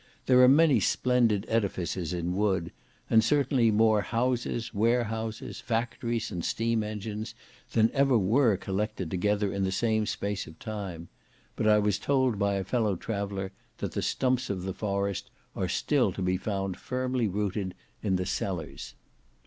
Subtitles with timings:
[0.25, 2.71] There are many splendid edifices in wood;
[3.07, 7.35] and certainly more houses, warehouses, factories, and steam engines
[7.73, 11.09] than ever were collected together in the same space of time;
[11.55, 15.69] but I was told by a fellow traveller that the stumps of the forest are
[15.69, 18.95] still to be found firmly rooted in the cellars.